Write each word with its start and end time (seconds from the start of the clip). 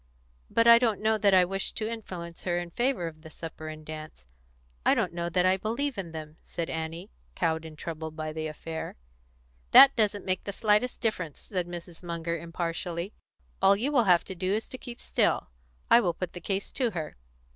"But 0.49 0.65
I 0.65 0.79
don't 0.79 0.99
know 0.99 1.19
that 1.19 1.35
I 1.35 1.45
wish 1.45 1.73
to 1.73 1.87
influence 1.87 2.41
her 2.41 2.57
in 2.57 2.71
favour 2.71 3.05
of 3.05 3.21
the 3.21 3.29
supper 3.29 3.67
and 3.67 3.85
dance; 3.85 4.25
I 4.83 4.95
don't 4.95 5.13
know 5.13 5.29
that 5.29 5.45
I 5.45 5.57
believe 5.57 5.95
in 5.95 6.11
them," 6.11 6.37
said 6.41 6.71
Annie, 6.71 7.11
cowed 7.35 7.65
and 7.65 7.77
troubled 7.77 8.15
by 8.15 8.33
the 8.33 8.47
affair. 8.47 8.95
"That 9.73 9.95
doesn't 9.95 10.25
make 10.25 10.45
the 10.45 10.53
slightest 10.53 11.01
difference," 11.01 11.39
said 11.39 11.67
Mrs. 11.67 12.01
Munger 12.01 12.35
impartially. 12.35 13.13
"All 13.61 13.75
you 13.75 13.91
will 13.91 14.05
have 14.05 14.23
to 14.23 14.33
do 14.33 14.51
is 14.55 14.67
to 14.69 14.79
keep 14.79 14.99
still. 14.99 15.51
I 15.91 15.99
will 15.99 16.15
put 16.15 16.33
the 16.33 16.41
case 16.41 16.71
to 16.71 16.89
her." 16.89 17.15